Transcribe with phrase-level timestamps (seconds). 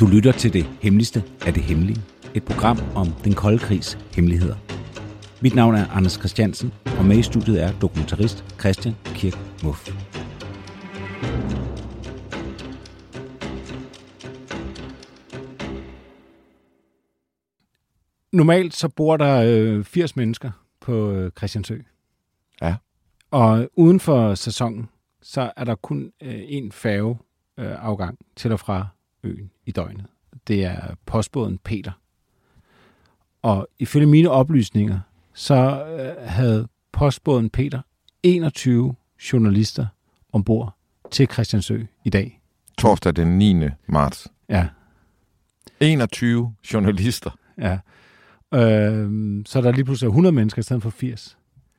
[0.00, 2.02] Du lytter til det hemmeligste af det hemmelige.
[2.34, 4.56] Et program om den kolde krigs hemmeligheder.
[5.42, 9.88] Mit navn er Anders Christiansen, og med i studiet er dokumentarist Christian Kirk Muff.
[18.32, 20.50] Normalt så bor der øh, 80 mennesker
[20.80, 21.78] på øh, Christiansø.
[22.62, 22.76] Ja.
[23.30, 24.88] Og uden for sæsonen,
[25.22, 27.18] så er der kun øh, en færge
[27.58, 30.06] øh, afgang til og fra øen i døgnet.
[30.48, 31.92] Det er postbåden Peter.
[33.42, 35.00] Og ifølge mine oplysninger,
[35.34, 37.80] så øh, havde postbåden Peter
[38.22, 38.94] 21
[39.32, 39.86] journalister
[40.32, 40.76] ombord
[41.10, 42.40] til Christiansø i dag.
[42.78, 43.54] Torsdag den 9.
[43.86, 44.28] marts.
[44.48, 44.68] Ja,
[45.80, 47.30] 21 journalister.
[47.58, 47.78] ja.
[48.54, 51.38] Øh, så er der lige pludselig 100 mennesker i stedet for 80.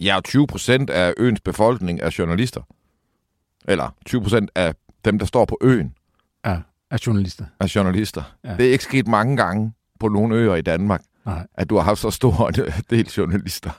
[0.00, 2.62] Ja, og 20 procent af øens befolkning er journalister.
[3.68, 5.94] Eller 20 procent af dem, der står på øen,
[6.46, 7.44] Ja, af journalister.
[7.60, 8.22] er journalister.
[8.44, 8.56] Ja.
[8.56, 11.46] Det er ikke sket mange gange på nogle øer i Danmark, Nej.
[11.54, 13.70] at du har haft så stor en del journalister.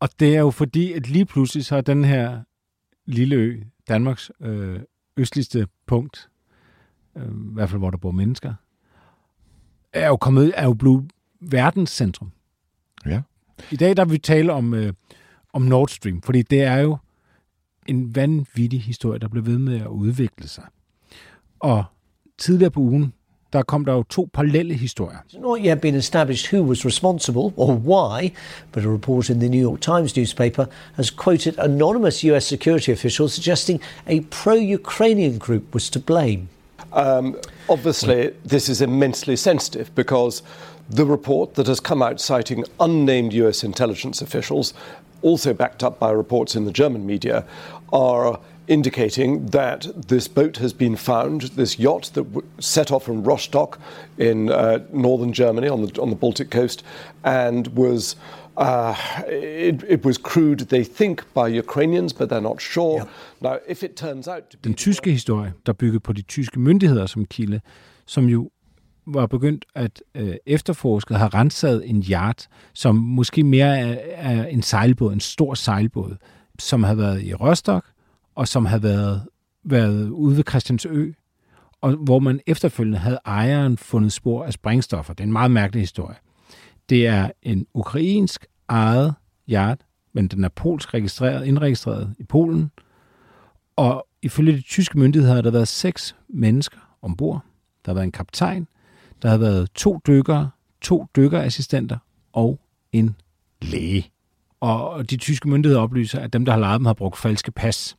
[0.00, 2.40] Og det er jo fordi, at lige pludselig så er den her
[3.06, 4.80] lille ø, Danmarks øh,
[5.16, 6.28] østligste punkt,
[7.16, 8.54] øh, i hvert fald hvor der bor mennesker,
[9.92, 12.30] er jo kommet, er jo blevet verdenscentrum.
[13.06, 13.22] Ja.
[13.70, 14.92] I dag der vil vi tale om, øh,
[15.52, 16.98] om Nord Stream, fordi det er jo
[17.86, 20.64] en vanvittig historie, der blev ved med at udvikle sig.
[21.60, 21.84] Og
[22.38, 23.12] tidligere på ugen,
[23.52, 25.18] der kom der jo to parallelle historier.
[25.28, 28.32] It's not yet been established who was responsible or why,
[28.72, 33.32] but a report in the New York Times newspaper has quoted anonymous US security officials
[33.32, 36.48] suggesting a pro Ukrainian group was to blame.
[36.92, 37.36] Um,
[37.68, 40.42] obviously, this is immensely sensitive because
[40.90, 44.74] the report that has come out citing unnamed US intelligence officials,
[45.22, 47.44] also backed up by reports in the German media,
[47.92, 53.24] are indicating that this boat has been found, this yacht that w- set off from
[53.24, 53.80] Rostock
[54.18, 56.84] in uh, northern Germany on the, on the Baltic coast
[57.24, 58.16] and was.
[58.60, 58.96] Uh,
[59.28, 63.06] it, it was crewed, they think, by Ukrainians, but they're not sure.
[63.40, 66.60] Now, if it turns out to be den tyske historie, der byggede på de tyske
[66.60, 67.60] myndigheder som kilde,
[68.06, 68.50] som jo
[69.06, 74.62] var begyndt at øh, efterforske, har renset en yacht, som måske mere er, er en
[74.62, 76.16] sejlbåd, en stor sejlbåd,
[76.58, 77.86] som havde været i Rostock,
[78.38, 79.22] og som havde været,
[79.64, 81.10] været ude ved Christiansø,
[81.80, 85.14] og hvor man efterfølgende havde ejeren fundet spor af sprængstoffer.
[85.14, 86.16] Det er en meget mærkelig historie.
[86.88, 89.14] Det er en ukrainsk ejet
[89.48, 89.80] yacht,
[90.12, 92.70] men den er polsk registreret, indregistreret i Polen,
[93.76, 97.44] og ifølge de tyske myndigheder har der været seks mennesker ombord.
[97.84, 98.68] Der har været en kaptajn,
[99.22, 100.50] der har været to dykkere,
[100.80, 101.98] to dykkerassistenter
[102.32, 102.60] og
[102.92, 103.16] en
[103.62, 104.10] læge.
[104.60, 107.96] Og de tyske myndigheder oplyser, at dem, der har lejet dem, har brugt falske pas.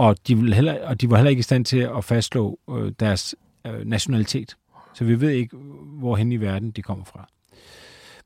[0.00, 2.92] Og de, vil heller, og de var heller ikke i stand til at fastslå øh,
[3.00, 3.34] deres
[3.66, 4.56] øh, nationalitet.
[4.94, 5.56] Så vi ved ikke,
[5.98, 7.28] hvor hen i verden de kommer fra.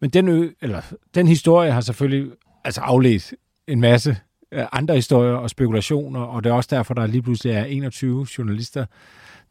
[0.01, 0.81] Men den, ø, eller,
[1.15, 2.33] den historie har selvfølgelig
[2.65, 3.35] altså afledt
[3.67, 4.17] en masse
[4.53, 8.27] øh, andre historier og spekulationer, og det er også derfor, der lige pludselig er 21
[8.39, 8.87] journalister,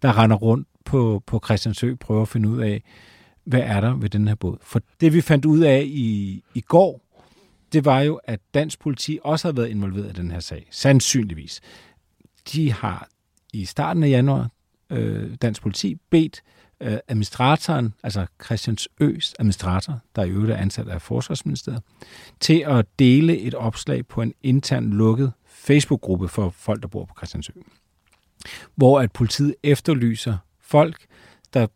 [0.01, 2.83] der render rundt på, på Christiansø, prøver at finde ud af,
[3.43, 4.57] hvad er der ved den her båd.
[4.61, 7.01] For det vi fandt ud af i, i går,
[7.73, 10.67] det var jo, at dansk politi også har været involveret i den her sag.
[10.71, 11.61] Sandsynligvis.
[12.51, 13.07] De har
[13.53, 14.49] i starten af januar,
[14.89, 16.43] øh, dansk politi, bedt
[16.81, 21.81] øh, administratoren, altså Christiansøs administrator, der i øvrigt er ansat af Forsvarsministeriet,
[22.39, 27.13] til at dele et opslag på en intern lukket Facebook-gruppe for folk, der bor på
[27.17, 27.51] Christiansø.
[28.75, 31.05] Hvor at politiet efterlyser folk,
[31.53, 31.67] der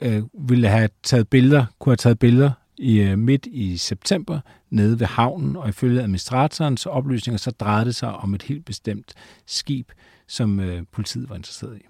[0.00, 4.40] øh, ville have taget billeder, kunne have taget billeder i øh, midt i september
[4.70, 9.14] nede ved havnen, og ifølge administratorens oplysninger, så drejede det sig om et helt bestemt
[9.46, 9.92] skib,
[10.28, 11.86] som øh, politiet var interesseret i.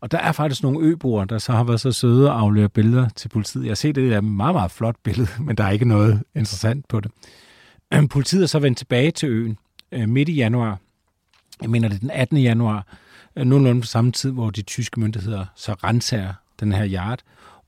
[0.00, 3.08] Og der er faktisk nogle øboere, der så har været så søde at aflevere billeder
[3.08, 3.64] til politiet.
[3.64, 6.22] Jeg har set det, der er meget, meget flot billede, men der er ikke noget
[6.34, 7.10] interessant på det.
[7.94, 9.58] Øhm, Politiet er så vendt tilbage til øen
[9.92, 10.78] øh, midt i januar.
[11.62, 12.38] Jeg mener, det er den 18.
[12.38, 12.86] januar,
[13.36, 17.18] øh, nogenlunde på samme tid, hvor de tyske myndigheder så renser den her yard,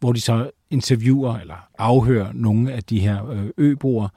[0.00, 4.08] hvor de så interviewer eller afhører nogle af de her øboer øboere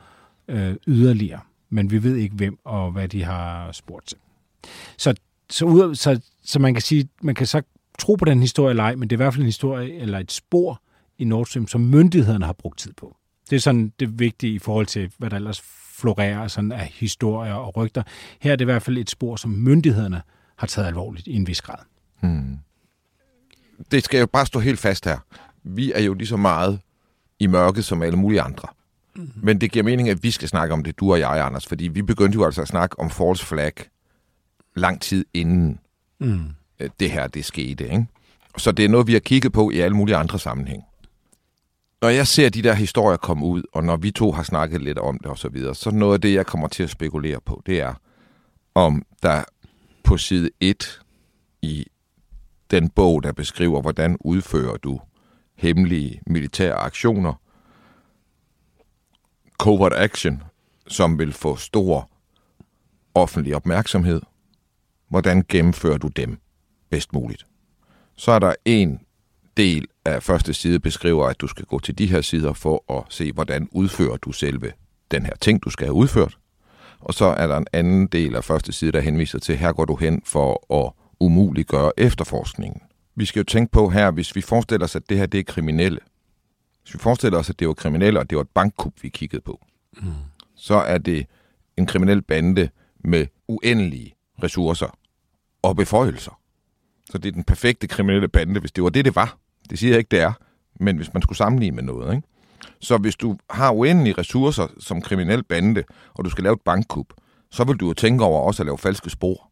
[0.48, 1.40] øh, yderligere.
[1.70, 4.18] Men vi ved ikke, hvem og hvad de har spurgt til.
[4.98, 5.16] Så,
[5.50, 7.62] så, ud, så, så man kan sige, man kan så
[8.00, 10.20] tro på den historie eller ej, men det er i hvert fald en historie eller
[10.20, 10.82] et spor
[11.18, 13.16] i Nord Stream, som myndighederne har brugt tid på.
[13.50, 15.62] Det er sådan det vigtige i forhold til, hvad der ellers
[16.00, 18.04] florerer sådan af historier og rygter.
[18.40, 20.22] Her er det i hvert fald et spor, som myndighederne
[20.56, 21.80] har taget alvorligt i en vis grad.
[22.20, 22.60] Hmm.
[23.92, 25.18] Det skal jo bare stå helt fast her.
[25.64, 26.80] Vi er jo lige så meget
[27.40, 28.68] i mørket som alle mulige andre.
[29.16, 29.32] Mm.
[29.36, 31.88] Men det giver mening, at vi skal snakke om det, du og jeg, Anders, fordi
[31.88, 33.74] vi begyndte jo altså at snakke om false flag
[34.76, 35.80] lang tid inden
[36.20, 36.50] mm.
[37.00, 37.84] det her det skete.
[37.84, 38.06] Ikke?
[38.58, 40.84] Så det er noget, vi har kigget på i alle mulige andre sammenhæng.
[42.02, 44.98] Når jeg ser de der historier komme ud, og når vi to har snakket lidt
[44.98, 47.62] om det og så videre, så noget af det, jeg kommer til at spekulere på,
[47.66, 47.94] det er,
[48.76, 49.44] om der
[50.04, 51.02] på side 1
[51.62, 51.86] i
[52.72, 55.00] den bog, der beskriver, hvordan udfører du
[55.60, 57.34] hemmelige militære aktioner,
[59.58, 60.44] covert action,
[60.88, 62.10] som vil få stor
[63.16, 64.22] offentlig opmærksomhed.
[65.10, 66.38] Hvordan gennemfører du dem
[66.90, 67.46] bedst muligt?
[68.16, 69.00] Så er der en
[69.58, 73.04] del af første side beskriver, at du skal gå til de her sider for at
[73.10, 74.72] se, hvordan udfører du selve
[75.12, 76.38] den her ting, du skal have udført.
[77.00, 79.86] Og så er der en anden del af første side, der henviser til, her går
[79.86, 82.82] du hen for at umuliggøre efterforskningen.
[83.20, 85.44] Vi skal jo tænke på her, hvis vi forestiller os, at det her det er
[85.44, 86.00] kriminelle.
[86.82, 89.42] Hvis vi forestiller os, at det var kriminelle, og det var et bankkup, vi kiggede
[89.42, 89.66] på,
[90.02, 90.12] mm.
[90.56, 91.26] så er det
[91.78, 92.70] en kriminel bande
[93.00, 94.98] med uendelige ressourcer
[95.62, 96.40] og beføjelser.
[97.10, 99.38] Så det er den perfekte kriminelle bande, hvis det var det, det var.
[99.70, 100.34] Det siger jeg ikke, det er,
[100.80, 102.16] men hvis man skulle sammenligne med noget.
[102.16, 102.28] Ikke?
[102.80, 105.84] Så hvis du har uendelige ressourcer som kriminel bande,
[106.14, 107.14] og du skal lave et bankkup,
[107.52, 109.49] så vil du jo tænke over også at lave falske spor.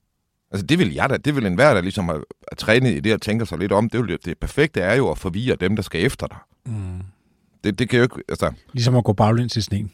[0.52, 2.24] Altså det vil jeg da, det vil enhver, der ligesom har
[2.58, 5.18] trænet i det og tænker sig lidt om, det, vil, det perfekte er jo at
[5.18, 6.38] forvirre dem, der skal efter dig.
[6.66, 7.02] Mm.
[7.64, 8.52] Det, det kan jo ikke, altså...
[8.74, 9.92] Ligesom at gå baglæns i sneen.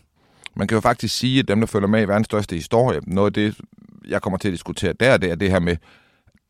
[0.56, 3.28] Man kan jo faktisk sige, at dem, der følger med i verdens største historie, noget
[3.28, 3.62] af det,
[4.08, 5.78] jeg kommer til at diskutere der, det er det her med,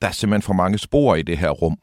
[0.02, 1.78] der er simpelthen for mange spor i det her rum.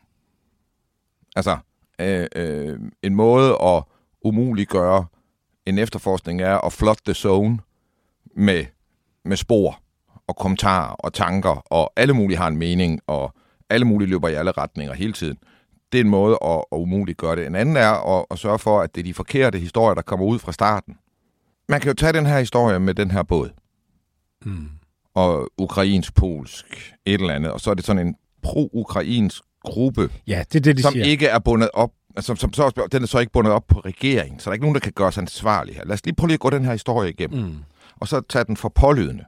[1.37, 1.59] Altså,
[2.01, 3.83] øh, øh, en måde at
[4.25, 5.07] umuliggøre
[5.67, 7.59] en efterforskning er at flotte the zone
[8.37, 8.65] med,
[9.25, 9.81] med spor
[10.31, 13.35] og kommentarer og tanker, og alle mulige har en mening, og
[13.71, 15.37] alle mulige løber i alle retninger hele tiden.
[15.93, 17.47] Det er en måde at, at umuliggøre det.
[17.47, 20.27] En anden er at, at sørge for, at det er de forkerte historier, der kommer
[20.27, 20.97] ud fra starten.
[21.69, 23.51] Man kan jo tage den her historie med den her båd.
[24.45, 24.69] Mm.
[25.15, 30.59] Og ukrainsk-polsk et eller andet, og så er det sådan en pro-ukrainsk gruppe, ja, det
[30.59, 31.05] er det, de som siger.
[31.05, 34.41] ikke er bundet op som, som så, den er så ikke bundet op på regeringen,
[34.41, 35.85] så der er ikke nogen, der kan gøre sig ansvarlig her.
[35.85, 37.57] Lad os lige prøve lige at gå den her historie igennem, mm.
[38.01, 39.25] og så tage den for pålydende.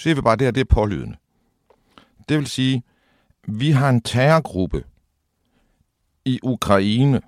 [0.00, 1.16] Så siger vi bare, at det her det er pålydende.
[2.28, 2.82] Det vil sige,
[3.48, 4.84] vi har en terrorgruppe
[6.24, 7.22] i Ukraine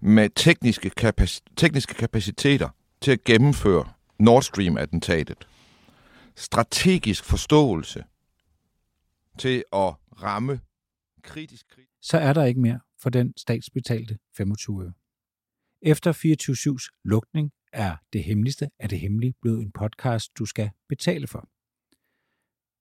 [0.00, 2.68] med tekniske, kapac- tekniske kapaciteter
[3.00, 5.48] til at gennemføre Nord Stream-attentatet.
[6.34, 8.04] Strategisk forståelse
[9.38, 10.60] til at ramme
[11.22, 11.86] kritisk, krig.
[12.02, 14.92] Så er der ikke mere for den statsbetalte 25 øre.
[15.82, 21.26] Efter 24-7's lukning er Det Hemmeligste af det Hemmelige blevet en podcast, du skal betale
[21.26, 21.48] for.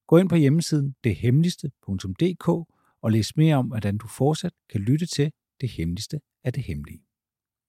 [0.07, 2.47] Gå ind på hjemmesiden dethemmeligste.dk
[3.01, 5.31] og læs mere om, hvordan du fortsat kan lytte til
[5.61, 7.06] Det Hemmeligste af det Hemmelige.